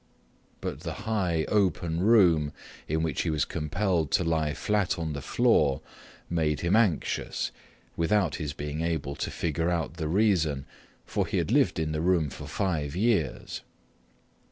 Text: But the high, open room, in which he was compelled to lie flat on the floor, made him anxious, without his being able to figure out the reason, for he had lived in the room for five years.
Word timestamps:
But 0.61 0.79
the 0.79 0.93
high, 1.05 1.45
open 1.49 1.99
room, 1.99 2.53
in 2.87 3.03
which 3.03 3.21
he 3.21 3.29
was 3.29 3.45
compelled 3.45 4.09
to 4.13 4.23
lie 4.23 4.55
flat 4.55 4.97
on 4.97 5.13
the 5.13 5.21
floor, 5.21 5.79
made 6.27 6.61
him 6.61 6.75
anxious, 6.75 7.51
without 7.95 8.37
his 8.37 8.51
being 8.53 8.81
able 8.81 9.13
to 9.17 9.29
figure 9.29 9.69
out 9.69 9.97
the 9.97 10.07
reason, 10.07 10.65
for 11.05 11.27
he 11.27 11.37
had 11.37 11.51
lived 11.51 11.77
in 11.77 11.91
the 11.91 12.01
room 12.01 12.31
for 12.31 12.47
five 12.47 12.95
years. 12.95 13.61